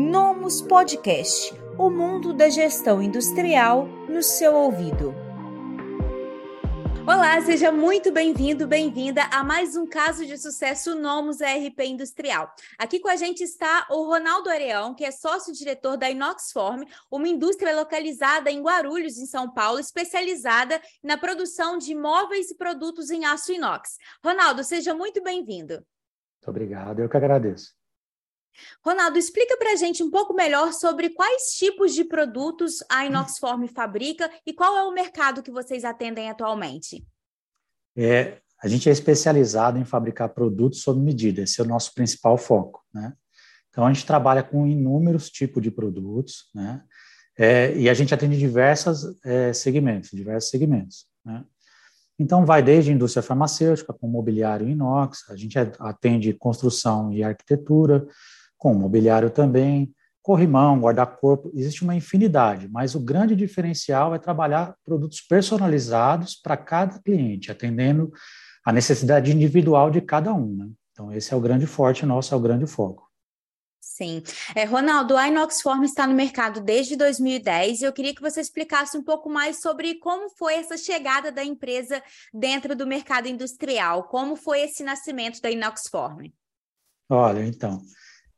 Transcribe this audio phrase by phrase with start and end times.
[0.00, 5.12] Nomus Podcast o mundo da gestão industrial no seu ouvido.
[7.04, 12.48] Olá, seja muito bem-vindo, bem-vinda a mais um caso de sucesso Nomus ERP Industrial.
[12.78, 17.74] Aqui com a gente está o Ronaldo Areão, que é sócio-diretor da Inoxform, uma indústria
[17.74, 23.50] localizada em Guarulhos, em São Paulo, especializada na produção de móveis e produtos em aço
[23.50, 23.98] inox.
[24.24, 25.74] Ronaldo, seja muito bem-vindo.
[25.74, 27.77] Muito obrigado, eu que agradeço.
[28.84, 33.66] Ronaldo, explica para a gente um pouco melhor sobre quais tipos de produtos a Inoxform
[33.66, 37.06] fabrica e qual é o mercado que vocês atendem atualmente.
[37.96, 42.36] É, a gente é especializado em fabricar produtos sob medida, esse é o nosso principal
[42.36, 42.84] foco.
[42.92, 43.12] Né?
[43.70, 46.82] Então, a gente trabalha com inúmeros tipos de produtos, né?
[47.40, 51.06] É, e a gente atende diversos é, segmentos, diversos segmentos.
[51.24, 51.44] Né?
[52.18, 58.08] Então, vai desde indústria farmacêutica, com mobiliário inox, a gente atende construção e arquitetura,
[58.58, 65.22] com mobiliário também, corrimão, guarda-corpo, existe uma infinidade, mas o grande diferencial é trabalhar produtos
[65.22, 68.12] personalizados para cada cliente, atendendo
[68.62, 70.54] a necessidade individual de cada um.
[70.54, 70.68] Né?
[70.92, 73.08] Então, esse é o grande forte nosso, é o grande foco.
[73.80, 74.22] Sim.
[74.54, 78.96] É, Ronaldo, a Inoxform está no mercado desde 2010 e eu queria que você explicasse
[78.98, 84.36] um pouco mais sobre como foi essa chegada da empresa dentro do mercado industrial, como
[84.36, 86.30] foi esse nascimento da Inoxform.
[87.08, 87.80] Olha, então,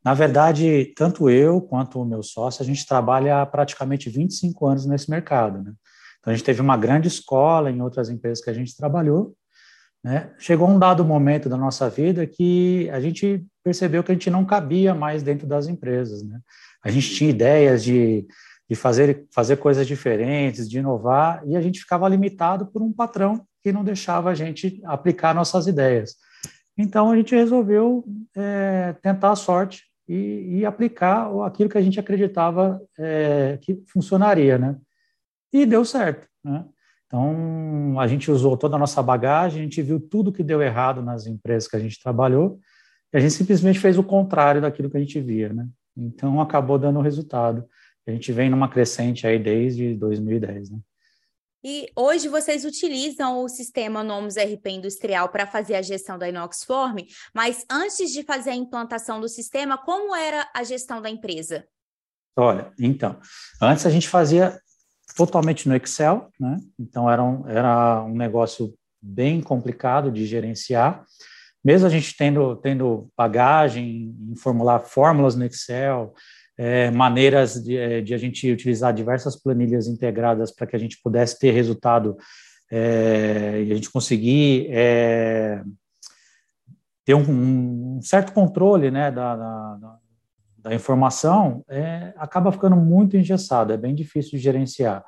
[0.03, 4.85] na verdade, tanto eu quanto o meu sócio, a gente trabalha há praticamente 25 anos
[4.85, 5.61] nesse mercado.
[5.63, 5.73] Né?
[6.19, 9.35] Então, a gente teve uma grande escola em outras empresas que a gente trabalhou.
[10.03, 10.33] Né?
[10.39, 14.43] Chegou um dado momento da nossa vida que a gente percebeu que a gente não
[14.43, 16.23] cabia mais dentro das empresas.
[16.23, 16.39] Né?
[16.83, 18.25] A gente tinha ideias de,
[18.67, 23.45] de fazer, fazer coisas diferentes, de inovar, e a gente ficava limitado por um patrão
[23.61, 26.15] que não deixava a gente aplicar nossas ideias.
[26.75, 28.03] Então, a gente resolveu
[28.35, 34.57] é, tentar a sorte e, e aplicar aquilo que a gente acreditava é, que funcionaria,
[34.57, 34.75] né?
[35.53, 36.65] E deu certo, né?
[37.07, 41.01] Então, a gente usou toda a nossa bagagem, a gente viu tudo que deu errado
[41.01, 42.59] nas empresas que a gente trabalhou,
[43.13, 45.65] e a gente simplesmente fez o contrário daquilo que a gente via, né?
[45.95, 47.65] Então, acabou dando resultado.
[48.05, 50.79] A gente vem numa crescente aí desde 2010, né?
[51.63, 57.05] E hoje vocês utilizam o sistema Nomus RP Industrial para fazer a gestão da Inoxform,
[57.33, 61.63] mas antes de fazer a implantação do sistema, como era a gestão da empresa?
[62.35, 63.19] Olha, então,
[63.61, 64.59] antes a gente fazia
[65.15, 66.57] totalmente no Excel, né?
[66.79, 71.05] Então era um, era um negócio bem complicado de gerenciar.
[71.63, 76.13] Mesmo a gente tendo, tendo bagagem em formular fórmulas no Excel,
[76.57, 80.99] é, maneiras de, é, de, a gente utilizar diversas planilhas integradas para que a gente
[81.01, 82.17] pudesse ter resultado
[82.71, 85.61] é, e a gente conseguir é,
[87.05, 89.97] ter um, um, certo controle né, da, da,
[90.57, 95.03] da informação, é, acaba ficando muito engessado, é bem difícil de gerenciar.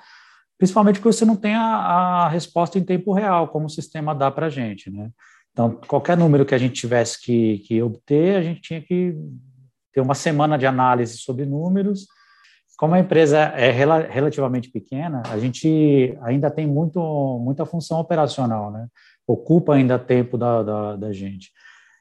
[0.58, 4.32] Principalmente porque você não tem a, a resposta em tempo real, como o sistema dá
[4.32, 4.90] para a gente.
[4.90, 5.10] Né?
[5.52, 9.16] Então, qualquer número que a gente tivesse que, que obter, a gente tinha que
[9.94, 12.08] ter uma semana de análise sobre números.
[12.78, 17.00] Como a empresa é rel relativamente pequena, a gente ainda tem muito,
[17.40, 18.88] muita função operacional, né?
[19.28, 21.52] Ocupa ainda tempo da, da, da gente.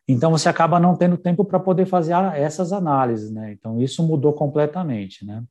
[0.08, 3.52] Então, você acaba não tendo tempo para poder fazer essas análises, né?
[3.52, 5.42] Então, isso mudou completamente, né?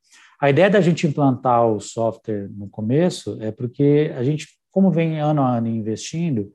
[0.42, 5.20] A ideia da gente implantar o software no começo é porque a gente, como vem
[5.20, 6.52] ano a ano investindo,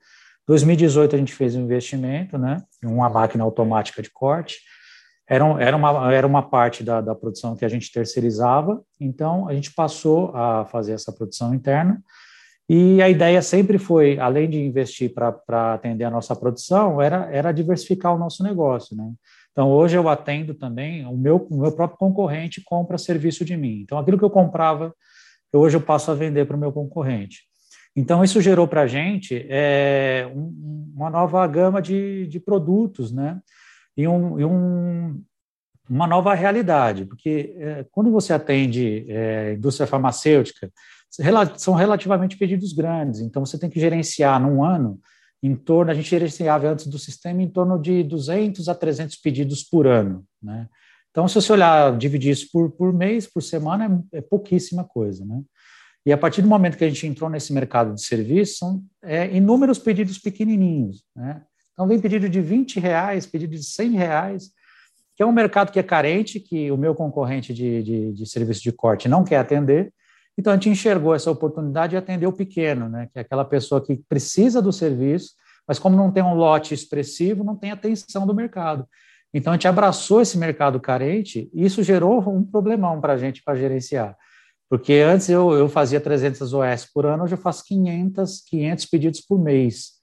[0.47, 2.63] 2018 a gente fez um investimento, né?
[2.85, 4.59] Uma máquina automática de corte,
[5.29, 9.55] era, era, uma, era uma parte da, da produção que a gente terceirizava, então a
[9.55, 12.03] gente passou a fazer essa produção interna,
[12.69, 17.53] e a ideia sempre foi, além de investir para atender a nossa produção, era, era
[17.53, 19.13] diversificar o nosso negócio, né?
[19.53, 23.81] Então, hoje eu atendo também, o meu, o meu próprio concorrente compra serviço de mim.
[23.81, 24.93] Então, aquilo que eu comprava,
[25.51, 27.45] hoje eu passo a vender para o meu concorrente.
[27.95, 33.41] Então, isso gerou para a gente é, um, uma nova gama de, de produtos, né?
[33.97, 35.23] E, um, e um,
[35.89, 40.71] uma nova realidade, porque é, quando você atende é, indústria farmacêutica,
[41.57, 45.01] são relativamente pedidos grandes, então você tem que gerenciar num ano
[45.43, 49.63] em torno, a gente gerenciava antes do sistema em torno de 200 a 300 pedidos
[49.63, 50.69] por ano, né?
[51.10, 55.25] Então, se você olhar, dividir isso por, por mês, por semana, é, é pouquíssima coisa,
[55.25, 55.43] né?
[56.04, 59.34] E a partir do momento que a gente entrou nesse mercado de serviços, são é,
[59.34, 61.43] inúmeros pedidos pequenininhos, né?
[61.77, 64.51] Então, vem pedido de 20 reais, pedido de 100 reais,
[65.15, 68.63] que é um mercado que é carente, que o meu concorrente de, de, de serviço
[68.63, 69.93] de corte não quer atender.
[70.39, 73.84] Então, a gente enxergou essa oportunidade de atender o pequeno, né, que é aquela pessoa
[73.84, 75.34] que precisa do serviço,
[75.69, 78.89] mas como não tem um lote expressivo, não tem atenção do mercado.
[79.34, 83.43] Então, a gente abraçou esse mercado carente e isso gerou um problemão para a gente
[83.43, 84.17] para gerenciar.
[84.67, 89.21] Porque antes eu, eu fazia 300 OS por ano, hoje eu faço 500, 500 pedidos
[89.21, 89.96] por mês.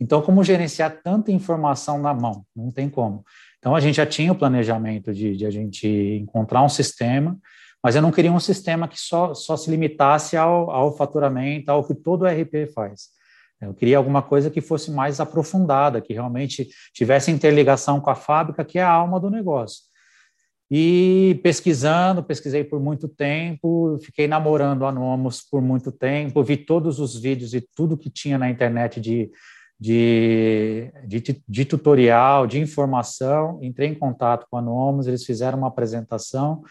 [0.00, 2.44] Então, como gerenciar tanta informação na mão?
[2.56, 3.22] Não tem como.
[3.58, 7.38] Então, a gente já tinha o planejamento de, de a gente encontrar um sistema,
[7.82, 11.86] mas eu não queria um sistema que só, só se limitasse ao, ao faturamento, ao
[11.86, 13.08] que todo RP faz.
[13.60, 18.64] Eu queria alguma coisa que fosse mais aprofundada, que realmente tivesse interligação com a fábrica,
[18.64, 19.82] que é a alma do negócio.
[20.70, 26.98] E pesquisando, pesquisei por muito tempo, fiquei namorando a Nomos por muito tempo, vi todos
[27.00, 29.30] os vídeos e tudo que tinha na internet de,
[29.80, 35.68] de, de, de tutorial, de informação, entrei em contato com a Nomos, eles fizeram uma
[35.68, 36.62] apresentação,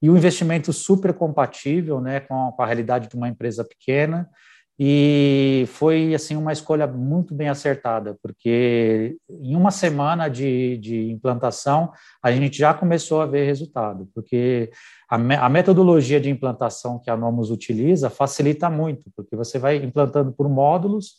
[0.00, 3.62] e o um investimento super compatível né, com a, com a realidade de uma empresa
[3.62, 4.26] pequena,
[4.82, 11.92] e foi assim uma escolha muito bem acertada, porque em uma semana de, de implantação
[12.22, 14.70] a gente já começou a ver resultado, porque
[15.10, 20.32] a, a, metodologia de implantação que a Nomos utiliza facilita muito, porque você vai implantando
[20.32, 21.16] por módulos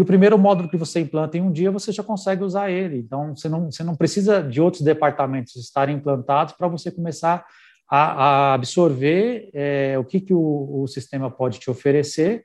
[0.00, 2.96] e o primeiro módulo que você implanta em um dia você já consegue usar ele.
[2.96, 7.44] Então você não, você não precisa de outros departamentos estarem implantados para você começar
[7.86, 12.44] a, a absorver é, o que, que o, o sistema pode te oferecer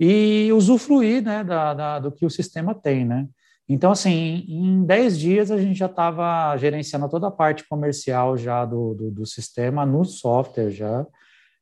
[0.00, 3.26] e usufruir né, da, da, do que o sistema tem, né?
[3.68, 8.64] Então, assim, em 10 dias a gente já estava gerenciando toda a parte comercial já
[8.64, 11.06] do, do, do, sistema no software já,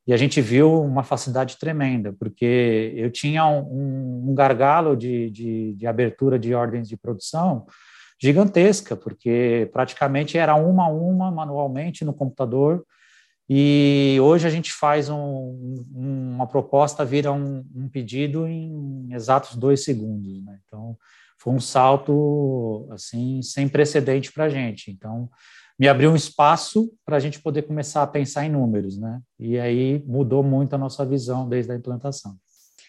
[0.07, 5.73] e a gente viu uma facilidade tremenda, porque eu tinha um, um gargalo de, de,
[5.75, 7.67] de abertura de ordens de produção
[8.21, 12.85] gigantesca, porque praticamente era uma a uma manualmente no computador,
[13.49, 19.85] e hoje a gente faz um, uma proposta, vira um, um, pedido em exatos dois
[19.85, 20.43] segundos.
[20.43, 20.59] Né?
[20.67, 20.97] Então,
[21.39, 24.91] foi um salto assim sem precedente para a gente.
[24.91, 25.29] Então,
[25.79, 29.21] me abriu um espaço para a gente poder começar a pensar em números, né?
[29.39, 32.37] E aí mudou muito a nossa visão desde a implantação.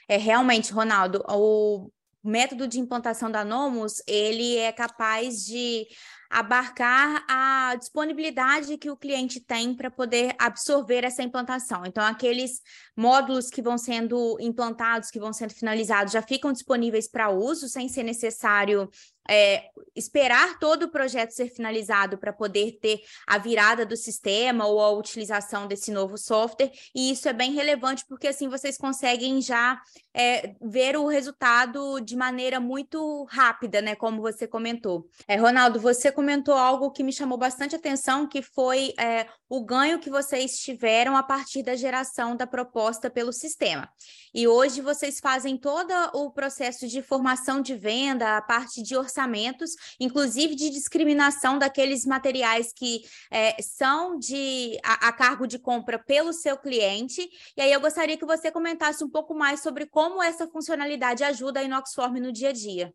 [0.07, 1.89] É realmente, Ronaldo, o
[2.23, 5.87] método de implantação da Nomus ele é capaz de
[6.29, 11.83] abarcar a disponibilidade que o cliente tem para poder absorver essa implantação.
[11.85, 12.61] Então, aqueles
[12.97, 17.87] módulos que vão sendo implantados, que vão sendo finalizados, já ficam disponíveis para uso, sem
[17.87, 18.89] ser necessário
[19.29, 24.81] é, esperar todo o projeto ser finalizado para poder ter a virada do sistema ou
[24.81, 29.79] a utilização desse novo software, e isso é bem relevante porque assim vocês conseguem já
[30.13, 33.95] é, ver o resultado de maneira muito rápida, né?
[33.95, 35.09] Como você comentou.
[35.27, 39.99] É, Ronaldo, você comentou algo que me chamou bastante atenção, que foi é, o ganho
[39.99, 43.89] que vocês tiveram a partir da geração da proposta pelo sistema.
[44.33, 49.71] E hoje vocês fazem todo o processo de formação de venda, a parte de orçamentos,
[49.99, 53.01] inclusive de discriminação daqueles materiais que
[53.31, 57.21] é, são de a, a, cargo de compra pelo seu cliente.
[57.55, 61.61] E aí eu gostaria que você comentasse um pouco mais sobre como essa funcionalidade ajuda
[61.61, 62.93] a Inoxform no dia a dia.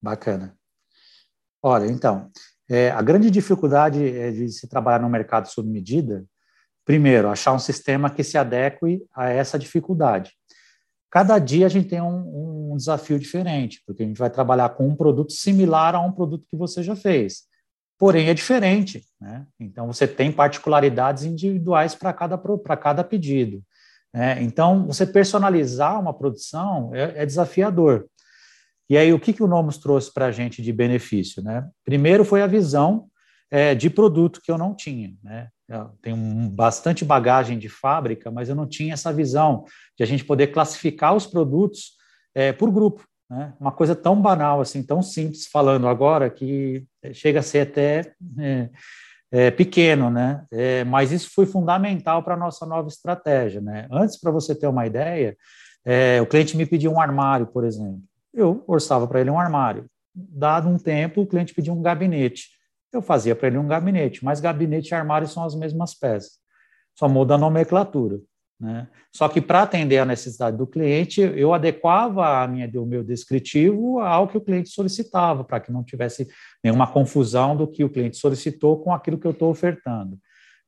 [0.00, 0.56] Bacana.
[1.60, 2.30] Olha, então,
[2.68, 6.24] é, a grande dificuldade é de se trabalhar no mercado sob medida,
[6.84, 10.37] primeiro, achar um sistema que se adeque a essa dificuldade.
[11.10, 14.86] Cada dia a gente tem um, um, desafio diferente, porque a gente vai trabalhar com
[14.86, 17.44] um produto similar a um produto que você já fez,
[17.98, 19.04] porém é diferente.
[19.20, 19.46] Né?
[19.58, 22.38] Então, você tem particularidades individuais para cada,
[22.76, 23.62] cada pedido.
[24.12, 24.42] Né?
[24.42, 28.06] Então, você personalizar uma produção é, é desafiador.
[28.88, 31.42] E aí, o que, que o Nomos trouxe para a gente de benefício?
[31.42, 31.66] Né?
[31.84, 33.06] Primeiro foi a visão
[33.50, 35.14] é, de produto que eu não tinha.
[35.22, 35.48] Né?
[35.68, 39.64] Eu tenho um, bastante bagagem de fábrica, mas eu não tinha essa visão
[39.96, 41.92] de a gente poder classificar os produtos
[42.34, 43.04] é, por grupo.
[43.30, 43.52] Né?
[43.60, 48.70] Uma coisa tão banal, assim, tão simples falando agora, que chega a ser até é,
[49.30, 50.44] é, pequeno, né?
[50.50, 53.60] É, mas isso foi fundamental para a nossa nova estratégia.
[53.60, 53.86] Né?
[53.90, 55.36] Antes, para você ter uma ideia,
[55.84, 58.02] é, o cliente me pediu um armário, por exemplo
[58.38, 59.86] eu orçava para ele um armário.
[60.14, 62.50] Dado um tempo, o cliente pediu um gabinete.
[62.92, 66.38] Eu fazia para ele um gabinete, mas gabinete e armário são as mesmas peças,
[66.94, 68.18] só muda a nomenclatura.
[68.60, 68.88] Né?
[69.14, 74.00] Só que para atender a necessidade do cliente, eu adequava a minha, o meu descritivo
[74.00, 76.26] ao que o cliente solicitava, para que não tivesse
[76.62, 80.18] nenhuma confusão do que o cliente solicitou com aquilo que eu estou ofertando.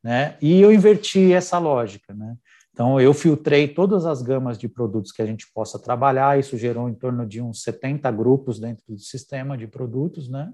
[0.03, 0.37] Né?
[0.41, 2.15] E eu inverti essa lógica.
[2.15, 2.37] Né?
[2.73, 6.89] Então, eu filtrei todas as gamas de produtos que a gente possa trabalhar, isso gerou
[6.89, 10.51] em torno de uns 70 grupos dentro do sistema de produtos, né?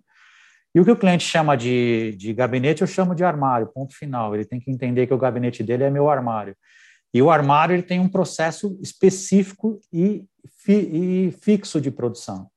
[0.76, 4.34] E o que o cliente chama de, de gabinete, eu chamo de armário, ponto final.
[4.34, 6.54] Ele tem que entender que o gabinete dele é meu armário.
[7.14, 10.26] E o armário ele tem um processo específico e,
[10.62, 12.48] fi, e fixo de produção.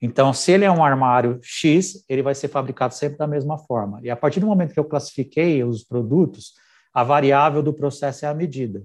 [0.00, 4.00] Então, se ele é um armário X, ele vai ser fabricado sempre da mesma forma.
[4.02, 6.54] E a partir do momento que eu classifiquei os produtos,
[6.94, 8.82] a variável do processo é a medida.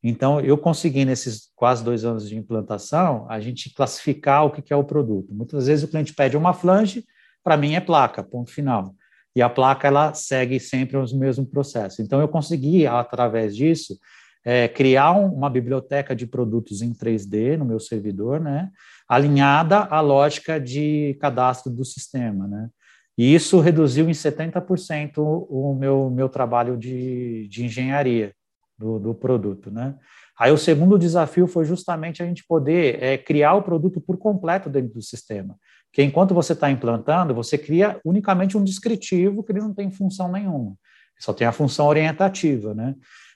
[0.00, 4.76] Então, eu consegui, nesses quase dois anos de implantação, a gente classificar o que é
[4.76, 5.34] o produto.
[5.34, 7.04] Muitas vezes o cliente pede uma flange,
[7.42, 8.94] para mim é placa, ponto final.
[9.34, 12.02] E a placa, ela segue sempre o mesmo processo.
[12.02, 13.98] Então, eu consegui, através disso,
[14.44, 18.70] é, criar um, uma biblioteca de produtos em 3D no meu servidor, né,
[19.08, 22.68] alinhada à lógica de cadastro do sistema, né.
[23.16, 28.32] E isso reduziu em 70% o meu, meu trabalho de, de engenharia
[28.78, 29.94] do, do, produto, né.
[30.38, 34.68] Aí o segundo desafio foi justamente a gente poder é, criar o produto por completo
[34.68, 35.56] dentro do sistema.
[35.92, 40.32] Porque enquanto você está implantando, você cria unicamente um descritivo que ele não tem função
[40.32, 40.74] nenhuma,
[41.20, 42.94] só tem a função orientativa, né?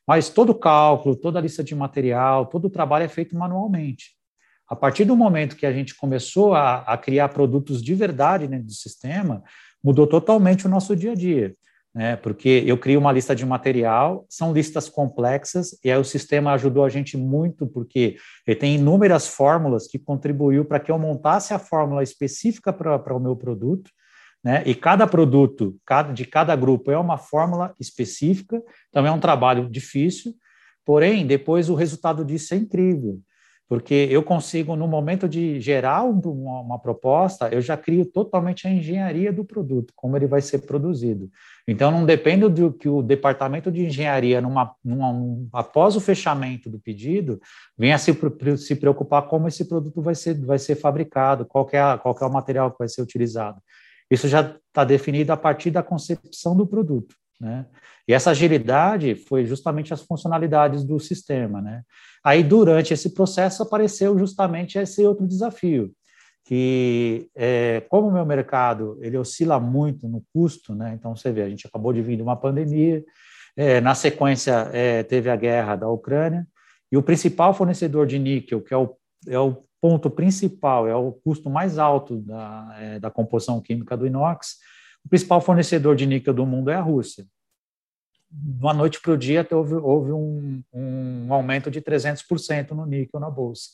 [0.08, 4.16] Mas todo cálculo, toda lista de material, todo o trabalho é feito manualmente.
[4.68, 8.66] A partir do momento que a gente começou a, a criar produtos de verdade dentro
[8.66, 9.44] do sistema,
[9.84, 11.54] mudou totalmente o nosso dia a dia.
[11.96, 12.14] Né?
[12.14, 16.84] Porque eu crio uma lista de material, são listas complexas, e aí o sistema ajudou
[16.84, 21.58] a gente muito, porque ele tem inúmeras fórmulas que contribuiu para que eu montasse a
[21.58, 23.90] fórmula específica para o meu produto,
[24.44, 24.62] né?
[24.66, 29.66] E cada produto cada, de cada grupo é uma fórmula específica, então é um trabalho
[29.66, 30.34] difícil,
[30.84, 33.18] porém, depois o resultado disso é incrível,
[33.68, 38.70] porque eu consigo, no momento de gerar uma, uma proposta, eu já crio totalmente a
[38.70, 41.28] engenharia do produto, como ele vai ser produzido.
[41.66, 46.78] Então, não depende do que o departamento de engenharia, numa, numa, após o fechamento do
[46.78, 47.40] pedido,
[47.76, 48.16] venha se,
[48.56, 52.32] se preocupar como esse produto vai ser, vai ser fabricado, qual é, qual é o
[52.32, 53.60] material que vai ser utilizado.
[54.08, 57.16] Isso já está definido a partir da concepção do produto.
[57.40, 57.66] Né?
[58.08, 61.60] E essa agilidade foi justamente as funcionalidades do sistema.
[61.60, 61.82] Né?
[62.24, 65.92] Aí, durante esse processo, apareceu justamente esse outro desafio,
[66.44, 70.94] que é, como o meu mercado ele oscila muito no custo, né?
[70.98, 73.04] então você vê, a gente acabou de vir de uma pandemia,
[73.56, 76.46] é, na sequência é, teve a guerra da Ucrânia,
[76.92, 78.96] e o principal fornecedor de níquel, que é o,
[79.26, 84.06] é o ponto principal, é o custo mais alto da, é, da composição química do
[84.06, 84.56] inox,
[85.04, 87.24] o principal fornecedor de níquel do mundo é a Rússia.
[88.30, 93.20] De uma noite para o dia, houve, houve um, um, aumento de 300% no níquel
[93.20, 93.70] na bolsa.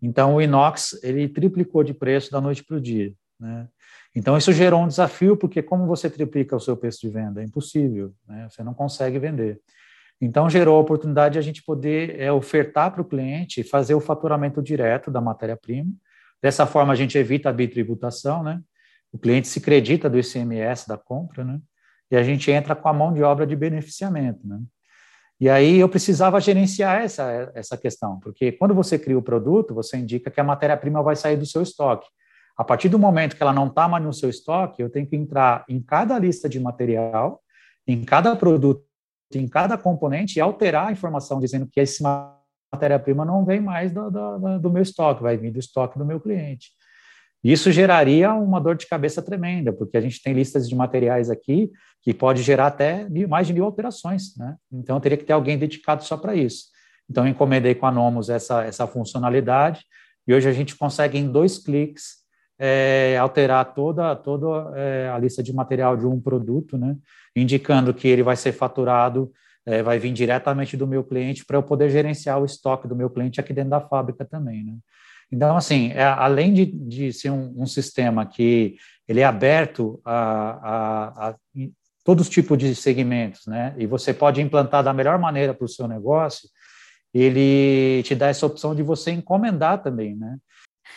[0.00, 3.12] Então, o inox ele triplicou de preço da noite para o dia.
[3.38, 3.68] Né?
[4.14, 7.42] Então, isso gerou um desafio, porque como você triplica o seu preço de venda?
[7.42, 8.48] É impossível, né?
[8.48, 9.60] você não consegue vender.
[10.20, 14.00] Então, gerou a oportunidade de a gente poder é, ofertar para o cliente fazer o
[14.00, 15.90] faturamento direto da matéria-prima.
[16.40, 18.60] Dessa forma, a gente evita a bitributação, né?
[19.10, 21.60] O cliente se acredita do ICMS da compra, né?
[22.10, 24.60] E a gente entra com a mão de obra de beneficiamento, né?
[25.40, 29.96] E aí eu precisava gerenciar essa, essa questão, porque quando você cria o produto, você
[29.96, 32.06] indica que a matéria-prima vai sair do seu estoque.
[32.56, 35.16] A partir do momento que ela não está mais no seu estoque, eu tenho que
[35.16, 37.42] entrar em cada lista de material,
[37.86, 38.84] em cada produto
[39.32, 42.02] em cada componente e alterar a informação dizendo que esse
[42.72, 46.20] matéria-prima não vem mais do, do, do, meu estoque, vai vir do estoque do meu
[46.20, 46.70] cliente.
[47.44, 51.70] Isso geraria uma dor de cabeça tremenda, porque a gente tem listas de materiais aqui
[52.00, 54.56] que pode gerar até mais de mil alterações, né?
[54.72, 56.66] Então, teria que ter alguém dedicado só para isso.
[57.08, 59.84] Então, encomendei com a Nomos essa, essa funcionalidade
[60.26, 62.24] e hoje a gente consegue, em dois cliques,
[62.58, 66.96] é, alterar toda, toda é, a lista de material de um produto, né,
[67.36, 69.30] indicando que ele vai ser faturado,
[69.66, 73.10] é, vai vir diretamente do meu cliente para eu poder gerenciar o estoque do meu
[73.10, 74.64] cliente aqui dentro da fábrica também.
[74.64, 74.76] Né.
[75.30, 78.76] Então, assim, é, além de, de ser um, um, sistema que
[79.08, 81.34] ele é aberto a, a, a
[82.04, 85.68] todos os tipos de segmentos, né, e você pode implantar da melhor maneira para o
[85.68, 86.48] seu negócio,
[87.12, 90.36] ele te dá essa opção de você encomendar também, né?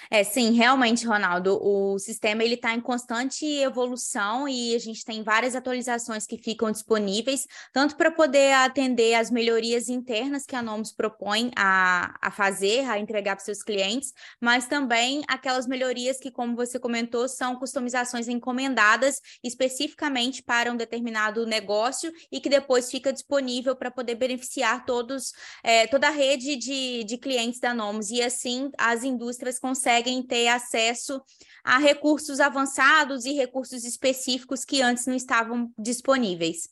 [0.09, 5.23] É, sim, realmente, Ronaldo, o sistema ele está em constante evolução e a gente tem
[5.23, 10.91] várias atualizações que ficam disponíveis, tanto para poder atender as melhorias internas que a Nomus
[10.91, 16.55] propõe a, a fazer, a entregar para seus clientes, mas também aquelas melhorias que, como
[16.55, 23.75] você comentou, são customizações encomendadas especificamente para um determinado negócio e que depois fica disponível
[23.75, 28.69] para poder beneficiar todos, é, toda a rede de, de clientes da Nomus e assim
[28.77, 31.21] as indústrias conseguem conseguem ter acesso
[31.63, 36.67] a recursos avançados e recursos específicos que antes não estavam disponíveis.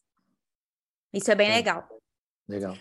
[1.14, 1.56] Isso é bem é.
[1.56, 1.88] legal.
[2.48, 2.76] Legal.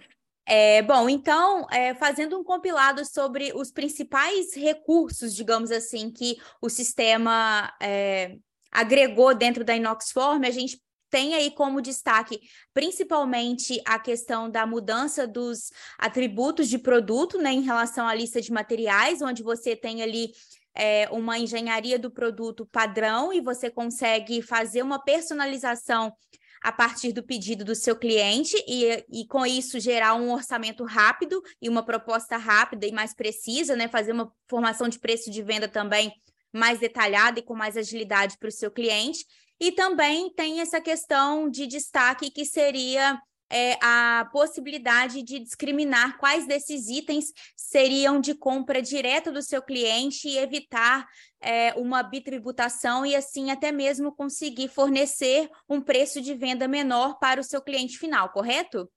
[0.46, 6.68] É, bom, então, é, fazendo um compilado sobre os principais recursos, digamos assim, que o
[6.68, 8.36] sistema é,
[8.70, 10.82] agregou dentro da Inoxform, a gente
[11.14, 12.40] tem aí como destaque
[12.72, 18.50] principalmente a questão da mudança dos atributos de produto, né, em relação à lista de
[18.50, 20.32] materiais, onde você tem ali
[20.74, 26.12] é, uma engenharia do produto padrão e você consegue fazer uma personalização
[26.60, 31.40] a partir do pedido do seu cliente e, e com isso gerar um orçamento rápido
[31.62, 33.86] e uma proposta rápida e mais precisa, né?
[33.86, 36.12] Fazer uma formação de preço de venda também
[36.52, 39.24] mais detalhada e com mais agilidade para o seu cliente.
[39.60, 43.20] E também tem essa questão de destaque que seria
[43.50, 50.28] é, a possibilidade de discriminar quais desses itens seriam de compra direta do seu cliente
[50.28, 51.06] e evitar
[51.40, 57.40] é, uma bitributação e assim até mesmo conseguir fornecer um preço de venda menor para
[57.40, 58.90] o seu cliente final, correto?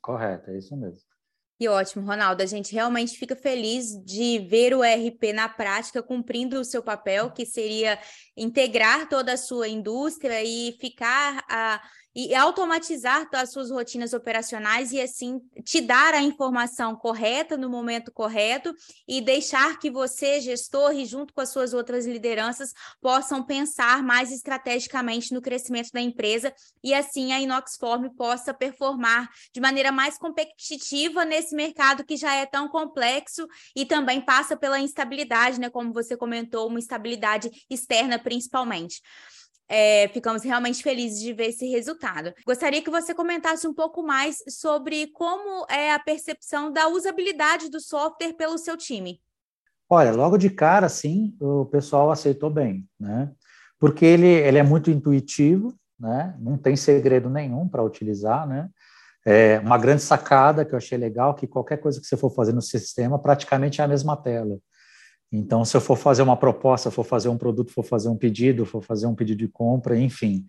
[0.00, 1.11] Correto, é isso mesmo.
[1.62, 2.42] Que ótimo, Ronaldo.
[2.42, 7.30] A gente realmente fica feliz de ver o RP na prática cumprindo o seu papel,
[7.30, 8.00] que seria
[8.36, 11.80] integrar toda a sua indústria e ficar a
[12.14, 18.12] e automatizar as suas rotinas operacionais e assim te dar a informação correta no momento
[18.12, 18.74] correto
[19.08, 24.30] e deixar que você, gestor, e junto com as suas outras lideranças, possam pensar mais
[24.30, 26.52] estrategicamente no crescimento da empresa
[26.82, 32.44] e assim a Inoxform possa performar de maneira mais competitiva nesse mercado que já é
[32.44, 39.00] tão complexo e também passa pela instabilidade, né, como você comentou, uma instabilidade externa principalmente
[39.72, 42.34] é, ficamos realmente felizes de ver esse resultado.
[42.46, 47.80] Gostaria que você comentasse um pouco mais sobre como é a percepção da usabilidade do
[47.80, 49.18] software pelo seu time.
[49.88, 53.30] Olha, logo de cara, sim, o pessoal aceitou bem, né?
[53.80, 56.36] Porque ele, ele é muito intuitivo, né?
[56.38, 58.68] Não tem segredo nenhum para utilizar, né?
[59.24, 62.52] É uma grande sacada que eu achei legal que qualquer coisa que você for fazer
[62.52, 64.58] no sistema praticamente é a mesma tela.
[65.32, 68.66] Então, se eu for fazer uma proposta, for fazer um produto, for fazer um pedido,
[68.66, 70.44] for fazer um pedido de compra, enfim,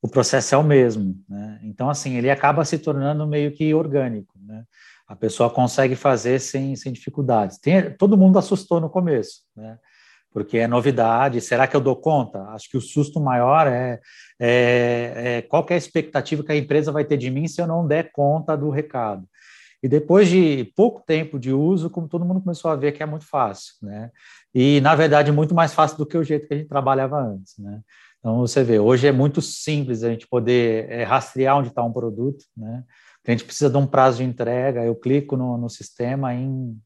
[0.00, 1.16] o processo é o mesmo.
[1.28, 1.58] Né?
[1.64, 4.38] Então, assim, ele acaba se tornando meio que orgânico.
[4.40, 4.62] Né?
[5.08, 7.58] A pessoa consegue fazer sem, sem dificuldades.
[7.58, 9.76] Tem, todo mundo assustou no começo, né?
[10.32, 11.40] porque é novidade.
[11.40, 12.42] Será que eu dou conta?
[12.50, 14.00] Acho que o susto maior é,
[14.40, 17.66] é, é qual é a expectativa que a empresa vai ter de mim se eu
[17.66, 19.28] não der conta do recado.
[19.82, 23.06] E depois de pouco tempo de uso, como todo mundo começou a ver que é
[23.06, 24.10] muito fácil, né?
[24.54, 27.58] E, na verdade, muito mais fácil do que o jeito que a gente trabalhava antes,
[27.58, 27.80] né?
[28.20, 31.92] Então, você vê, hoje é muito simples a gente poder é, rastrear onde está um
[31.92, 32.84] produto, né?
[33.26, 36.76] A gente precisa de um prazo de entrega, eu clico no, no sistema, em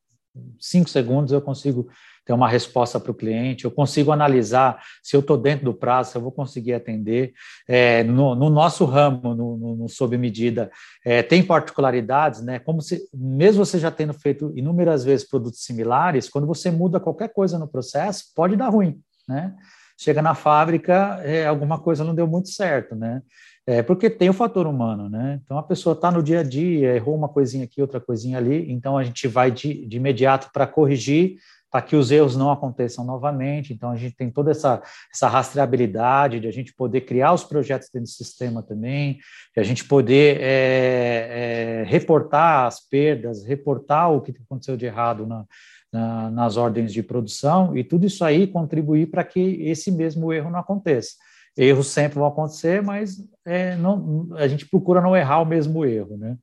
[0.58, 1.88] cinco segundos eu consigo
[2.26, 6.10] ter uma resposta para o cliente, eu consigo analisar se eu estou dentro do prazo,
[6.10, 7.32] se eu vou conseguir atender.
[7.68, 10.68] É, no, no, nosso ramo, no, no, no sob medida,
[11.04, 12.58] é, tem particularidades, né?
[12.58, 17.28] Como se, mesmo você já tendo feito inúmeras vezes produtos similares, quando você muda qualquer
[17.32, 19.54] coisa no processo, pode dar ruim, né?
[19.96, 23.22] Chega na fábrica, é, alguma coisa não deu muito certo, né?
[23.68, 25.40] É, porque tem o fator humano, né?
[25.44, 28.70] Então a pessoa está no dia a dia, errou uma coisinha aqui, outra coisinha ali,
[28.70, 31.38] então a gente vai de, de imediato para corrigir
[31.76, 33.74] para que os erros não aconteçam novamente.
[33.74, 37.90] Então, a gente tem toda essa, essa rastreabilidade de a gente poder criar os projetos
[37.92, 39.18] dentro do sistema também,
[39.54, 45.26] de a gente poder é, é, reportar as perdas, reportar o que aconteceu de errado
[45.26, 45.44] na,
[45.92, 50.48] na, nas ordens de produção, e tudo isso aí contribuir para que esse mesmo erro
[50.48, 51.10] não aconteça.
[51.54, 56.16] Erros sempre vão acontecer, mas é, não, a gente procura não errar o mesmo erro,
[56.16, 56.38] né?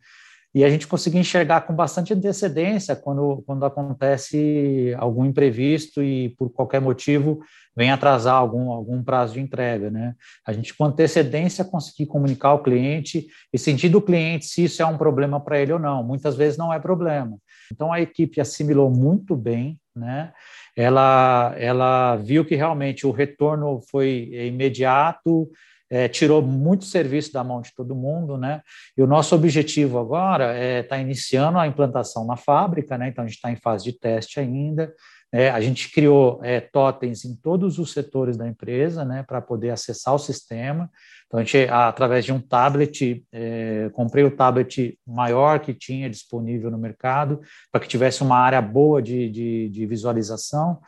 [0.54, 6.50] E a gente conseguir enxergar com bastante antecedência quando, quando acontece algum imprevisto e, por
[6.52, 7.40] qualquer motivo,
[7.76, 9.90] vem atrasar algum, algum prazo de entrega.
[9.90, 10.14] Né?
[10.46, 14.86] A gente, com antecedência, conseguir comunicar ao cliente e sentir do cliente se isso é
[14.86, 16.04] um problema para ele ou não.
[16.04, 17.38] Muitas vezes não é problema.
[17.72, 20.32] Então, a equipe assimilou muito bem, né?
[20.76, 25.50] ela, ela viu que realmente o retorno foi imediato,
[25.94, 28.64] é, tirou muito serviço da mão de todo mundo, né?
[28.98, 33.10] E o nosso objetivo agora é estar tá iniciando a implantação na fábrica, né?
[33.10, 34.92] Então a gente está em fase de teste ainda.
[35.32, 39.70] É, a gente criou é, totens em todos os setores da empresa, né, para poder
[39.70, 40.90] acessar o sistema.
[41.28, 46.70] Então, a gente, através de um tablet, é, comprei o tablet maior que tinha disponível
[46.70, 47.40] no mercado,
[47.72, 50.80] para que tivesse uma área boa de, de, de, visualização.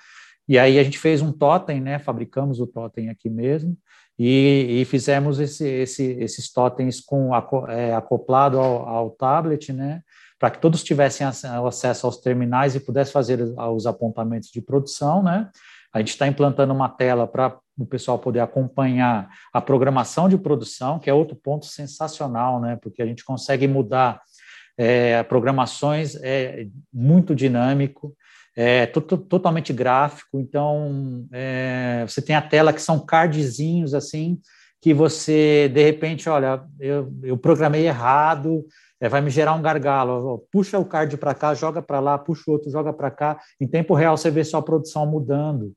[0.48, 3.76] E aí a gente fez um totem, né, fabricamos o totem aqui mesmo,
[4.17, 7.32] e, e fizemos esse, esse, esses totens com
[7.67, 10.01] é, acoplado ao, ao, tablet, né,
[10.39, 15.49] para que todos tivessem acesso aos terminais e pudessem fazer os apontamentos de produção, né.
[15.93, 20.99] A gente está implantando uma tela para o pessoal poder acompanhar a programação de produção,
[20.99, 24.21] que é outro ponto sensacional, né, porque a gente consegue mudar
[24.78, 28.15] é, programações é muito dinâmico,
[28.56, 34.39] é totalmente gráfico, então é, você tem a tela que são cardzinhos assim,
[34.82, 38.63] que você, de repente, olha, eu, eu programei errado,
[39.02, 42.44] é, vai me gerar um gargalo, puxa o card para cá, joga para lá, puxa
[42.48, 45.74] o outro, joga para cá, em tempo real você vê sua produção mudando.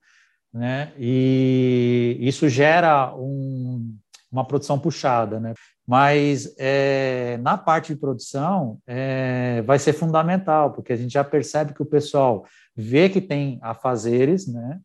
[0.52, 0.92] né?
[0.98, 3.96] E isso gera um,
[4.30, 5.54] uma produção puxada, né?
[5.86, 11.72] Mas é, na parte de produção é, vai ser fundamental, porque a gente já percebe
[11.72, 12.44] que o pessoal
[12.78, 14.78] vê que tem afazeres, né?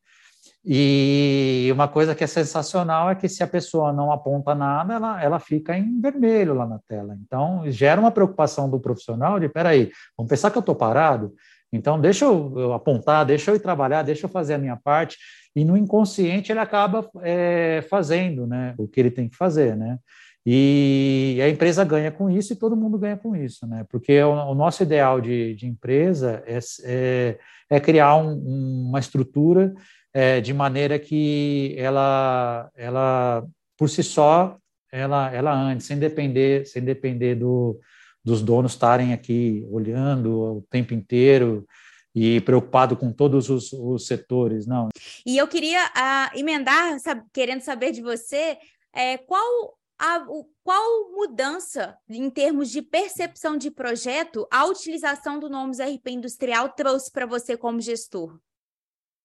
[0.65, 5.21] E uma coisa que é sensacional é que se a pessoa não aponta nada, ela,
[5.21, 7.17] ela fica em vermelho lá na tela.
[7.21, 11.33] Então, gera uma preocupação do profissional de, peraí, vamos pensar que eu estou parado?
[11.71, 15.17] Então, deixa eu, apontar, deixa eu ir trabalhar, deixa eu fazer a minha parte.
[15.53, 19.99] E no inconsciente ele acaba é, fazendo né, o que ele tem que fazer, né?
[20.45, 23.85] E a empresa ganha com isso e todo mundo ganha com isso, né?
[23.89, 27.39] Porque o, o nosso ideal de, de empresa é, é,
[27.73, 29.73] é criar um, uma estrutura
[30.13, 33.43] é, de maneira que ela, ela
[33.75, 34.57] por si só,
[34.91, 37.79] ela, ela ande, sem depender, sem depender do,
[38.23, 41.65] dos donos estarem aqui olhando o tempo inteiro
[42.13, 44.89] e preocupado com todos os, os setores, não.
[45.25, 46.95] E eu queria uh, emendar,
[47.33, 48.55] querendo saber de você,
[48.93, 55.49] é, qual a, o, qual mudança em termos de percepção de projeto a utilização do
[55.49, 58.37] Nomes RP Industrial trouxe para você como gestor?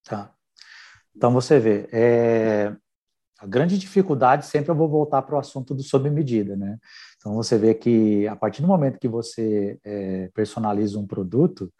[0.04, 0.32] Tá.
[1.16, 2.72] Então você vê, é,
[3.40, 6.78] a grande dificuldade sempre eu vou voltar para o assunto do sob medida, né?
[7.16, 11.72] Então você vê que a partir do momento que você é, personaliza um produto,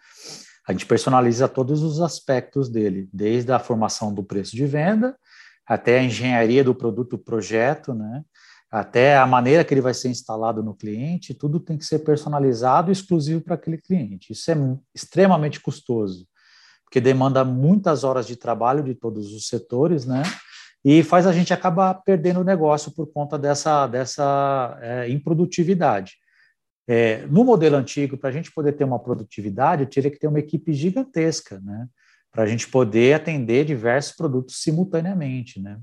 [0.66, 5.16] a gente personaliza todos os aspectos dele, desde a formação do preço de venda
[5.64, 8.24] até a engenharia do produto projeto, né?
[8.70, 12.90] Até a maneira que ele vai ser instalado no cliente, tudo tem que ser personalizado
[12.90, 14.32] e exclusivo para aquele cliente.
[14.32, 14.56] Isso é
[14.94, 16.26] extremamente custoso,
[16.84, 20.22] porque demanda muitas horas de trabalho de todos os setores, né?
[20.84, 26.14] E faz a gente acabar perdendo o negócio por conta dessa, dessa é, improdutividade.
[26.86, 30.28] É, no modelo antigo, para a gente poder ter uma produtividade, eu teria que ter
[30.28, 31.86] uma equipe gigantesca, né?
[32.30, 35.78] Para a gente poder atender diversos produtos simultaneamente, né?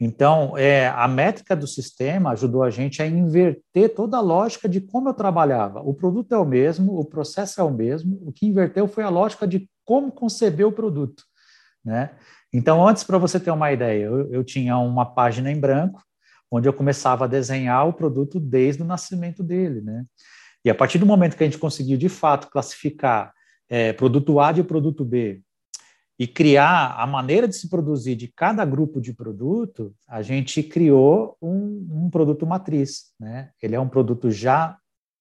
[0.00, 4.80] Então, é, a métrica do sistema ajudou a gente a inverter toda a lógica de
[4.80, 5.80] como eu trabalhava.
[5.80, 9.08] O produto é o mesmo, o processo é o mesmo, o que inverteu foi a
[9.08, 11.24] lógica de como conceber o produto.
[11.84, 12.10] Né?
[12.52, 16.00] Então, antes, para você ter uma ideia, eu, eu tinha uma página em branco,
[16.50, 19.80] onde eu começava a desenhar o produto desde o nascimento dele.
[19.80, 20.04] Né?
[20.64, 23.32] E a partir do momento que a gente conseguiu, de fato, classificar
[23.68, 25.42] é, produto A de produto B,
[26.18, 31.36] e criar a maneira de se produzir de cada grupo de produto, a gente criou
[31.40, 33.12] um, um produto matriz.
[33.20, 33.50] Né?
[33.62, 34.76] Ele é um produto já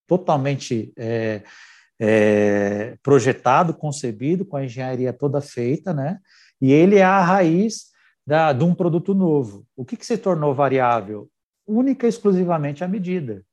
[0.07, 1.43] totalmente é,
[1.99, 6.17] é, projetado, concebido, com a engenharia toda feita, né?
[6.59, 7.91] e ele é a raiz
[8.25, 9.67] da, de um produto novo.
[9.75, 11.29] O que, que se tornou variável?
[11.67, 13.43] Única e exclusivamente a medida.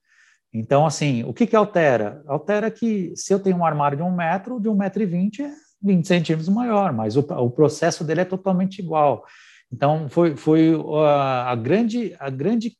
[0.51, 2.23] Então, assim, o que, que altera?
[2.27, 5.43] Altera que se eu tenho um armário de um metro, de um metro e vinte,
[5.85, 9.25] 20 centímetros maior, mas o, o processo dele é totalmente igual.
[9.73, 10.73] Então, foi, foi
[11.07, 12.77] a, a grande, a grande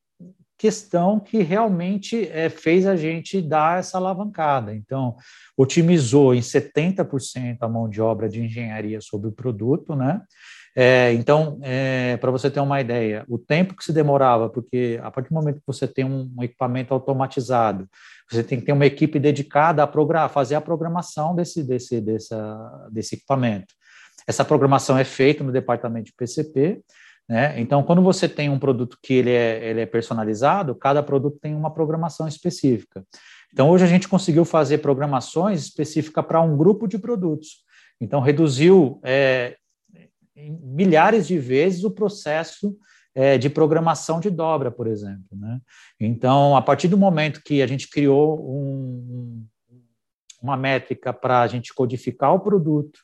[0.57, 4.75] questão que realmente é, fez a gente dar essa alavancada.
[4.75, 5.17] Então,
[5.57, 10.23] otimizou em 70% a mão de obra de engenharia sobre o produto, né?
[10.77, 15.11] É, então, é, para você ter uma ideia, o tempo que se demorava, porque a
[15.11, 17.89] partir do momento que você tem um, um equipamento automatizado,
[18.29, 23.15] você tem que ter uma equipe dedicada a fazer a programação desse, desse, dessa, desse
[23.15, 23.73] equipamento.
[24.27, 26.81] Essa programação é feita no departamento de PCP,
[27.29, 27.59] né?
[27.59, 31.55] Então, quando você tem um produto que ele é, ele é personalizado, cada produto tem
[31.55, 33.05] uma programação específica.
[33.53, 37.63] Então, hoje a gente conseguiu fazer programações específicas para um grupo de produtos.
[38.01, 39.57] Então, reduziu é,
[40.37, 42.77] milhares de vezes o processo
[43.15, 45.29] é, de programação de dobra, por exemplo.
[45.33, 45.61] Né?
[46.01, 49.47] Então, a partir do momento que a gente criou um,
[50.43, 53.01] uma métrica para a gente codificar o produto,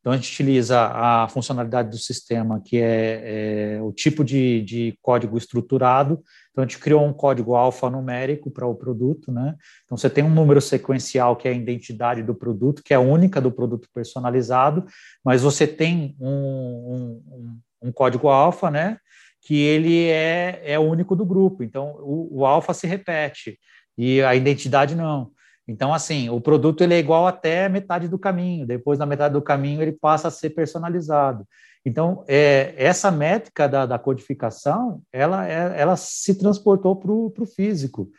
[0.00, 4.98] então a gente utiliza a funcionalidade do sistema, que é, é o tipo de, de,
[5.02, 6.22] código estruturado.
[6.50, 9.54] Então a gente criou um código alfanumérico para o produto, né?
[9.84, 13.42] Então você tem um número sequencial que é a identidade do produto, que é única
[13.42, 14.86] do produto personalizado,
[15.22, 18.96] mas você tem um, um, um código alfa, né?
[19.42, 21.62] Que ele é, é único do grupo.
[21.62, 23.58] Então o, o alfa se repete
[23.98, 25.30] e a identidade não.
[25.70, 28.66] Então, assim, o produto ele é igual até metade do caminho.
[28.66, 31.46] Depois, na metade do caminho, ele passa a ser personalizado.
[31.86, 38.10] Então, é, essa métrica da, da codificação, ela, é, ela se transportou para o físico,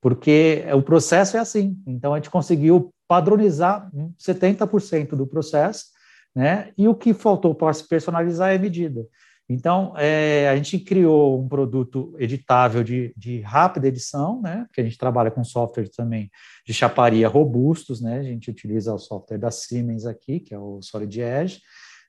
[0.00, 1.76] porque o processo é assim.
[1.84, 5.86] Então, a gente conseguiu padronizar 70% do processo,
[6.32, 6.70] né?
[6.78, 9.04] E o que faltou para se personalizar é a medida.
[9.48, 14.66] Então, é, a gente criou um produto editável de, de, rápida edição, né?
[14.72, 16.30] Que a gente trabalha com software também
[16.66, 18.20] de chaparia robustos, né?
[18.20, 21.60] A gente utiliza o software da Siemens aqui, que é o Solid Edge,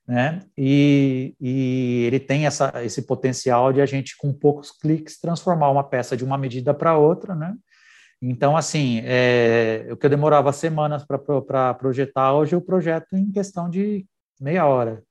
[0.07, 0.39] né?
[0.57, 5.83] E, e ele tem essa, esse potencial de a gente, com poucos cliques, transformar uma
[5.83, 7.53] peça de uma medida para outra, né?
[8.21, 13.69] Então, assim, é, o que eu demorava semanas para projetar, hoje eu projeto em questão
[13.69, 14.05] de
[14.39, 15.03] meia hora.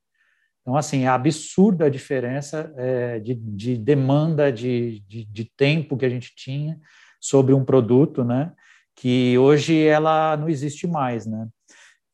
[0.65, 6.05] Então, assim, é absurda a diferença é, de, de, demanda de, de, de, tempo que
[6.05, 6.79] a gente tinha
[7.21, 8.51] sobre um produto, né?
[8.95, 11.47] Que hoje ela não existe mais, né?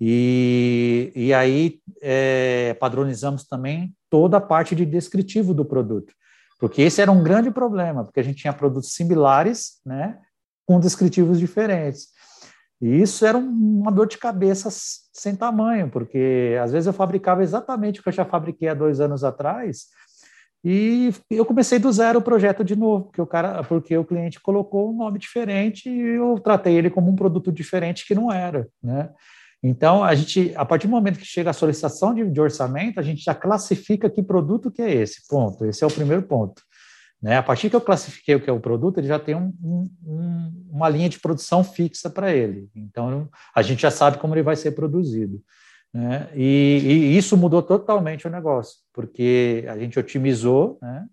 [0.02, 6.14] E, e aí é, padronizamos também toda a parte de descritivo do produto,
[6.60, 10.20] porque esse era um grande problema, porque a gente tinha produtos similares, né?
[10.66, 12.10] Com descritivos diferentes.
[12.82, 14.70] E isso era uma dor de cabeça
[15.14, 19.00] sem tamanho, porque às vezes eu fabricava exatamente o que eu já fabriquei há dois
[19.00, 19.86] anos atrás,
[20.64, 24.40] e eu comecei do zero o projeto de novo, porque o cara, porque o cliente
[24.40, 28.68] colocou um nome diferente e eu tratei ele como um produto diferente que não era,
[28.82, 29.10] né?
[29.64, 33.04] Então, a gente, a partir do momento que chega a solicitação de, de orçamento, a
[33.04, 35.66] gente já classifica que produto que é esse, ponto.
[35.66, 36.64] Esse é o primeiro ponto.
[37.22, 37.38] Né?
[37.38, 40.66] A partir que eu classifiquei o que é o produto, ele já tem um, um,
[40.72, 42.68] uma linha de produção fixa para ele.
[42.76, 45.40] Então, a gente já sabe como ele vai ser produzido.
[45.94, 46.30] Né?
[46.34, 50.80] E, e, isso mudou totalmente o negócio, porque a gente otimizou.
[50.82, 51.06] Né?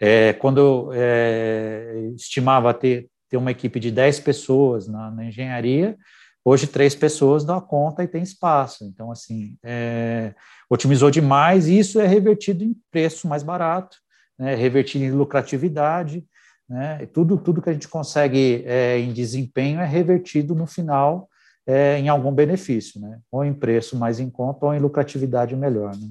[0.00, 5.96] É, quando é, estimava ter, ter uma equipe de 10 pessoas na, na, engenharia,
[6.44, 8.84] hoje três pessoas dão conta e tem espaço.
[8.84, 10.34] Então, assim, é,
[10.68, 14.03] otimizou demais e isso é revertido em preço mais barato
[14.38, 16.24] né, revertir em lucratividade,
[16.68, 21.28] né, tudo, tudo que a gente consegue é, em desempenho é revertido no final
[21.66, 25.94] é, em algum benefício, né, ou em preço mais em conta ou em lucratividade melhor.
[25.96, 26.08] Né.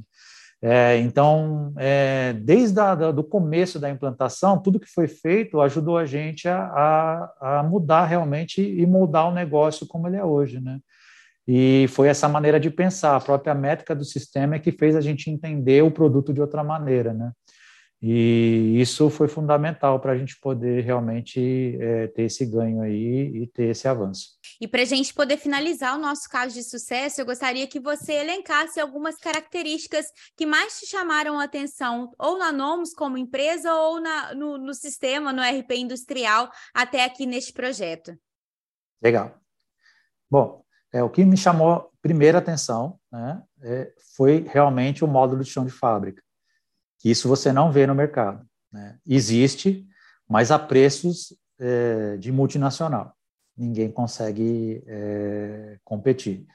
[0.65, 2.79] É, então, é, desde
[3.17, 8.05] o começo da implantação, tudo que foi feito ajudou a gente a, a, a, mudar
[8.05, 10.79] realmente e moldar o negócio como ele é hoje, né?
[11.45, 15.01] E foi essa maneira de pensar, a própria métrica do sistema é que fez a
[15.01, 17.33] gente entender o produto de outra maneira, né?
[18.05, 23.47] E isso foi fundamental para a gente poder realmente é, ter esse ganho aí e
[23.47, 24.31] ter esse avanço.
[24.59, 28.11] E para a gente poder finalizar o nosso caso de sucesso, eu gostaria que você
[28.11, 34.01] elencasse algumas características que mais te chamaram a atenção, ou na Nomus como empresa, ou
[34.01, 38.13] na, no, no sistema, no RP industrial, até aqui neste projeto.
[39.01, 39.39] Legal.
[40.29, 45.49] Bom, é, o que me chamou primeira atenção né, é, foi realmente o módulo de
[45.49, 46.21] chão de fábrica
[47.03, 48.45] que isso você não vê no mercado.
[48.71, 48.97] Né?
[49.05, 49.85] Existe,
[50.27, 53.13] mas a preços é, de multinacional.
[53.57, 56.45] Ninguém consegue é, competir.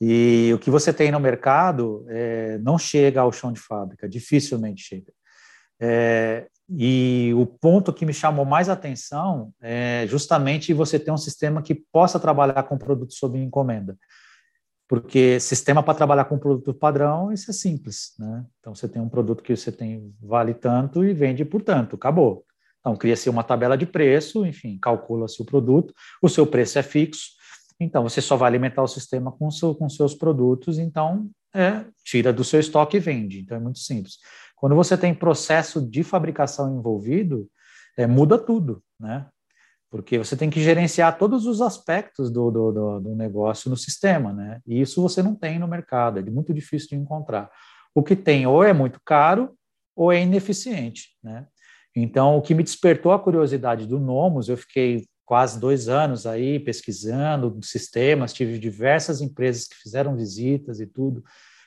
[0.00, 4.80] E o que você tem no mercado é, não chega ao chão de fábrica, dificilmente
[4.80, 5.12] chega.
[5.80, 11.62] É, e o ponto que me chamou mais atenção é justamente você ter um sistema
[11.62, 13.98] que possa trabalhar com produtos sob encomenda
[14.90, 18.44] porque sistema para trabalhar com produto padrão, isso é simples, né?
[18.58, 22.44] Então, você tem um produto que você tem vale tanto e vende por tanto, acabou.
[22.80, 27.28] Então, cria-se uma tabela de preço, enfim, calcula-se o produto, o seu preço é fixo,
[27.78, 32.32] então você só vai alimentar o sistema com, seu, com seus produtos, então é, tira
[32.32, 34.14] do seu estoque e vende, então é muito simples.
[34.56, 37.48] Quando você tem processo de fabricação envolvido,
[37.96, 39.28] é, muda tudo, né?
[39.90, 44.32] Porque você tem que gerenciar todos os aspectos do, do, do, do, negócio no sistema,
[44.32, 44.60] né?
[44.64, 47.50] E isso você não tem no mercado, é muito difícil de encontrar.
[47.92, 49.52] O que tem ou é muito caro
[49.96, 51.46] ou é ineficiente, né?
[51.94, 56.60] Então, o que me despertou a curiosidade do Nomos, eu fiquei quase dois anos aí
[56.60, 61.24] pesquisando sistemas, tive diversas empresas que fizeram visitas e tudo.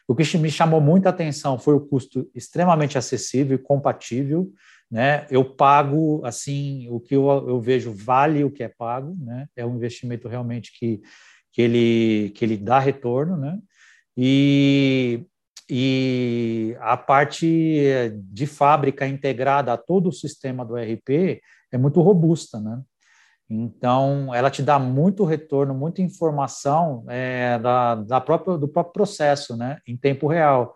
[0.08, 4.52] O que me chamou muita atenção foi o custo extremamente acessível e compatível,
[4.92, 5.26] né?
[5.30, 9.48] Eu pago assim o que eu, eu vejo vale o que é pago, né?
[9.56, 11.02] É um investimento realmente que,
[11.52, 13.58] que ele que ele dá retorno, né?
[14.18, 15.26] E
[15.70, 17.48] e a parte
[18.32, 22.82] de fábrica integrada a todo o sistema do RP é muito robusta, né?
[23.56, 29.56] Então, ela te dá muito retorno, muita informação é, da, da própria, do próprio processo,
[29.56, 30.74] né, em tempo real.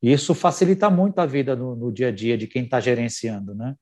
[0.00, 3.74] Isso facilita muito a vida no, no dia a dia de quem está gerenciando, né?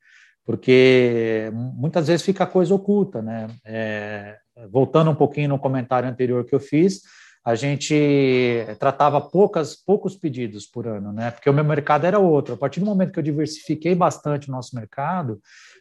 [0.44, 3.48] Porque muitas vezes fica coisa oculta, né?
[3.64, 4.38] É,
[4.70, 7.02] voltando um pouquinho no comentário anterior que eu fiz,
[7.44, 11.30] a gente tratava poucas, poucos pedidos por ano, né?
[11.30, 12.54] Porque o meu mercado era outro.
[12.54, 15.40] A partir do momento que eu diversifiquei bastante o nosso mercado,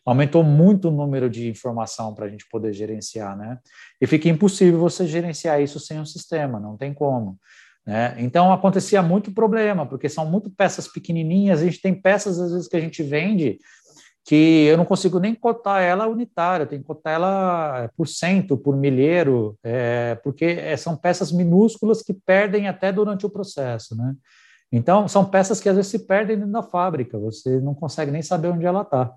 [0.10, 3.60] aumentou muito o número de informação para a gente poder gerenciar, né?
[4.00, 7.38] E fica impossível você gerenciar isso sem um sistema, não tem como.
[7.86, 8.16] Né?
[8.18, 12.68] Então acontecia muito problema, porque são muito peças pequenininhas, a gente tem peças às vezes
[12.70, 13.60] que a gente vende
[14.26, 18.58] que eu não consigo nem cotar ela unitária, eu tenho que cotar ela por cento,
[18.58, 24.14] por milheiro, é, porque é, são peças minúsculas que perdem até durante o processo, né?
[24.70, 28.22] Então, são peças que às vezes se perdem dentro da fábrica, você não consegue nem
[28.22, 29.14] saber onde ela está.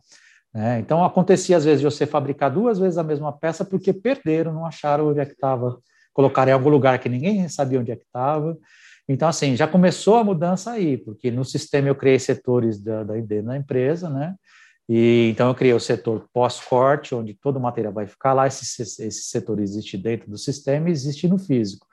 [0.52, 0.80] Né?
[0.80, 4.66] Então, acontecia às vezes de você fabricar duas vezes a mesma peça porque perderam, não
[4.66, 5.78] acharam onde é que estava,
[6.12, 8.56] colocaram em algum lugar que ninguém sabia onde é que estava.
[9.08, 13.14] Então, assim, já começou a mudança aí, porque no sistema eu criei setores da, da,
[13.42, 14.34] da empresa, né?
[14.88, 18.46] E, então, eu criei o setor pós-corte, onde todo o material vai ficar lá.
[18.48, 21.86] Esse, esse setor existe dentro do sistema e existe no físico.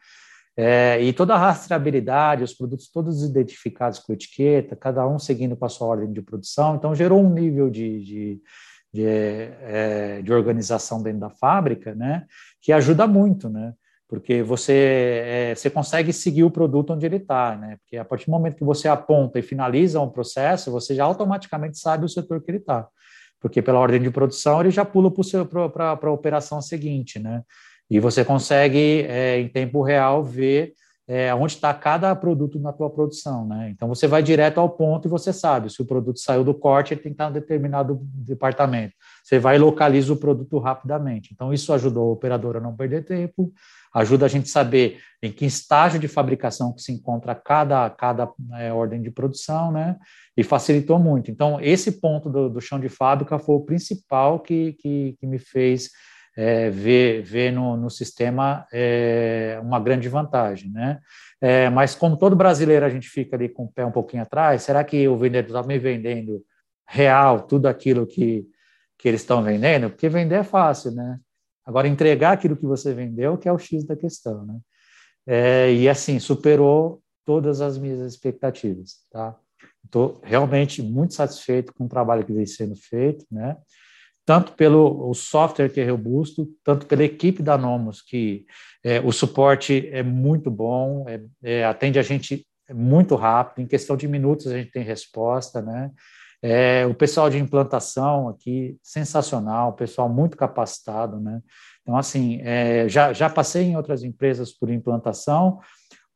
[0.60, 5.66] É, e toda a rastreabilidade, os produtos todos identificados com etiqueta, cada um seguindo com
[5.66, 6.76] a sua ordem de produção.
[6.76, 8.42] Então, gerou um nível de, de,
[8.92, 12.26] de, é, de organização dentro da fábrica, né?
[12.60, 13.72] Que ajuda muito, né?
[14.08, 17.78] Porque você, é, você consegue seguir o produto onde ele está, né?
[17.82, 21.78] Porque a partir do momento que você aponta e finaliza um processo, você já automaticamente
[21.78, 22.88] sabe o setor que ele está.
[23.40, 25.12] Porque pela ordem de produção ele já pula
[25.70, 27.44] para a operação seguinte, né?
[27.90, 30.74] E você consegue, é, em tempo real, ver
[31.08, 33.70] é, onde está cada produto na tua produção, né?
[33.70, 36.94] Então você vai direto ao ponto e você sabe se o produto saiu do corte,
[36.94, 38.94] ele tem que estar em determinado departamento.
[39.24, 41.30] Você vai e localiza o produto rapidamente.
[41.34, 43.54] Então isso ajudou o operador a não perder tempo,
[43.94, 48.30] ajuda a gente a saber em que estágio de fabricação que se encontra cada, cada
[48.56, 49.96] é, ordem de produção, né?
[50.36, 51.32] E facilitou muito.
[51.32, 55.40] Então esse ponto do, do chão de fábrica foi o principal que, que, que me
[55.40, 55.90] fez
[56.38, 61.00] é, vê, vê no, no sistema é, uma grande vantagem, né?
[61.42, 64.62] É, mas como todo brasileiro a gente fica ali com o pé um pouquinho atrás,
[64.62, 66.46] será que o vendedor está me vendendo
[66.88, 68.46] real tudo aquilo que,
[69.00, 69.90] que eles estão vendendo?
[69.90, 71.20] Porque vender é fácil, né?
[71.66, 74.60] Agora entregar aquilo que você vendeu que é o X da questão, né?
[75.26, 79.36] É, e assim, superou todas as minhas expectativas, tá?
[79.84, 83.58] Estou realmente muito satisfeito com o trabalho que vem sendo feito, né?
[84.28, 88.46] Tanto pelo o software que é robusto, tanto pela equipe da Nomos, que
[88.84, 93.96] é, o suporte é muito bom, é, é, atende a gente muito rápido, em questão
[93.96, 95.92] de minutos a gente tem resposta, né?
[96.42, 101.42] É, o pessoal de implantação aqui, sensacional, pessoal muito capacitado, né?
[101.82, 105.62] Então, assim, é, já, já passei em outras empresas por implantação,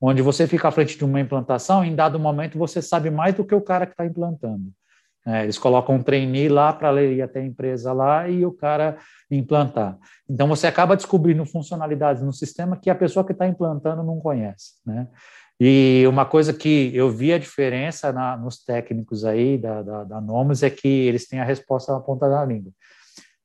[0.02, 3.46] onde você fica à frente de uma implantação, em dado momento você sabe mais do
[3.46, 4.70] que o cara que está implantando.
[5.26, 8.98] É, eles colocam um trainee lá para ler até a empresa lá e o cara
[9.30, 9.98] implantar.
[10.28, 14.74] Então você acaba descobrindo funcionalidades no sistema que a pessoa que está implantando não conhece,
[14.86, 15.08] né?
[15.60, 20.20] E uma coisa que eu vi a diferença na, nos técnicos aí da, da, da
[20.20, 22.72] Nomos é que eles têm a resposta na ponta da língua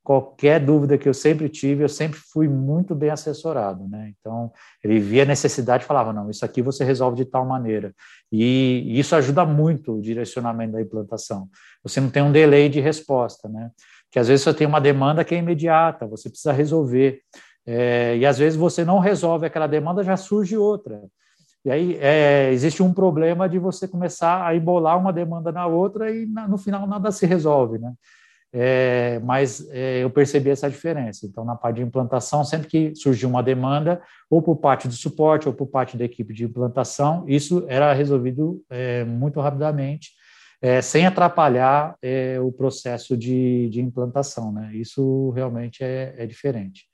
[0.06, 4.12] qualquer dúvida que eu sempre tive, eu sempre fui muito bem assessorado, né?
[4.20, 7.92] Então, ele via a necessidade e falava, não, isso aqui você resolve de tal maneira.
[8.30, 11.48] E isso ajuda muito o direcionamento da implantação.
[11.82, 13.72] Você não tem um delay de resposta, né?
[14.08, 17.20] Que às vezes você tem uma demanda que é imediata, você precisa resolver.
[17.66, 21.02] É, e às vezes você não resolve aquela demanda, já surge outra.
[21.64, 26.12] E aí é, existe um problema de você começar a embolar uma demanda na outra
[26.12, 27.92] e no final nada se resolve, né?
[28.52, 31.26] É, mas é, eu percebi essa diferença.
[31.26, 35.48] Então, na parte de implantação, sempre que surgiu uma demanda, ou por parte do suporte,
[35.48, 40.10] ou por parte da equipe de implantação, isso era resolvido é, muito rapidamente,
[40.62, 44.52] é, sem atrapalhar é, o processo de, de implantação.
[44.52, 44.70] Né?
[44.74, 46.86] Isso realmente é, é diferente.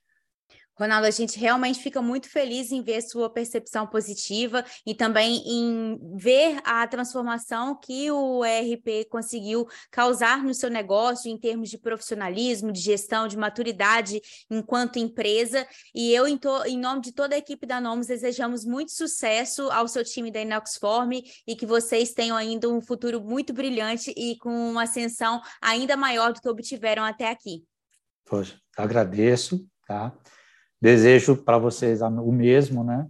[0.74, 5.98] Ronaldo, a gente realmente fica muito feliz em ver sua percepção positiva e também em
[6.16, 12.72] ver a transformação que o ERP conseguiu causar no seu negócio em termos de profissionalismo,
[12.72, 15.66] de gestão, de maturidade enquanto empresa.
[15.94, 19.86] E eu, em, em nome de toda a equipe da Nomos, desejamos muito sucesso ao
[19.86, 24.70] seu time da Inoxform e que vocês tenham ainda um futuro muito brilhante e com
[24.70, 27.62] uma ascensão ainda maior do que obtiveram até aqui.
[28.24, 30.16] Poxa, agradeço, tá?
[30.82, 33.06] Desejo para vocês o mesmo, né?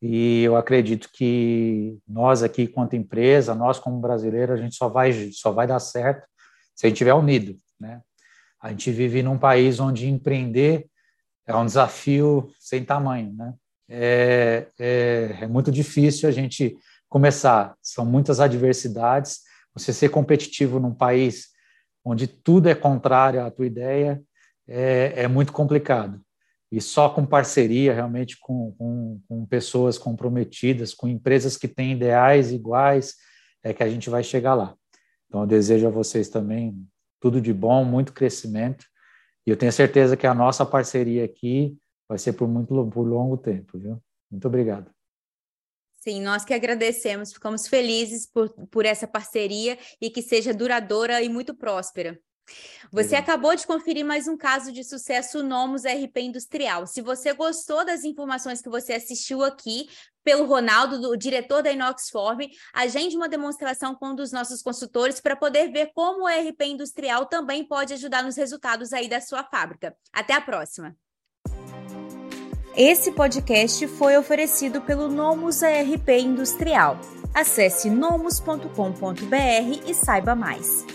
[0.00, 5.12] E eu acredito que nós aqui, quanto empresa, nós como brasileiros, a gente só vai
[5.32, 6.24] só vai dar certo
[6.72, 8.00] se a gente estiver unido, né?
[8.62, 10.86] A gente vive num país onde empreender
[11.48, 13.54] é um desafio sem tamanho, né?
[13.88, 19.40] É, é, é muito difícil a gente começar, são muitas adversidades.
[19.74, 21.48] Você ser competitivo num país
[22.04, 24.22] onde tudo é contrário à tua ideia
[24.68, 26.22] é, é muito complicado
[26.70, 32.52] e só com parceria, realmente com, com, com, pessoas comprometidas, com empresas que têm ideais
[32.52, 33.16] iguais,
[33.62, 34.74] é que a gente vai chegar lá.
[35.26, 36.86] Então, eu desejo a vocês também
[37.20, 38.86] tudo de bom, muito crescimento,
[39.46, 41.76] e eu tenho certeza que a nossa parceria aqui
[42.08, 44.00] vai ser por muito por longo tempo, viu?
[44.30, 44.90] Muito obrigado.
[46.00, 51.28] Sim, nós que agradecemos, ficamos felizes por, por essa parceria e que seja duradoura e
[51.28, 52.18] muito próspera.
[52.92, 53.22] Você Legal.
[53.22, 56.86] acabou de conferir mais um caso de sucesso Nomos RP Industrial.
[56.86, 59.88] Se você gostou das informações que você assistiu aqui,
[60.24, 62.40] pelo Ronaldo, o diretor da Inoxform,
[62.74, 67.26] agende uma demonstração com um dos nossos consultores para poder ver como o RP Industrial
[67.26, 69.96] também pode ajudar nos resultados aí da sua fábrica.
[70.12, 70.96] Até a próxima!
[72.76, 76.98] Esse podcast foi oferecido pelo Nomus ARP Industrial.
[77.34, 78.64] Acesse nomus.com.br
[79.86, 80.86] e saiba mais.